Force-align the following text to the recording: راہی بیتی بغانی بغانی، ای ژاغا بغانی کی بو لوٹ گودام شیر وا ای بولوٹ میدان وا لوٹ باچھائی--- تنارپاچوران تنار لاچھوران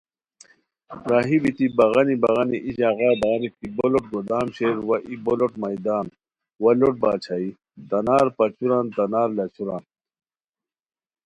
راہی 1.09 1.37
بیتی 1.43 1.65
بغانی 1.77 2.15
بغانی، 2.23 2.57
ای 2.65 2.71
ژاغا 2.77 3.09
بغانی 3.21 3.49
کی 3.57 3.67
بو 3.75 3.85
لوٹ 3.91 4.05
گودام 4.11 4.47
شیر 4.55 4.77
وا 4.87 4.97
ای 5.07 5.15
بولوٹ 5.25 5.53
میدان 5.63 6.05
وا 6.61 6.71
لوٹ 6.79 6.95
باچھائی--- 7.01 7.57
تنارپاچوران 7.89 8.85
تنار 8.95 9.29
لاچھوران 9.37 9.83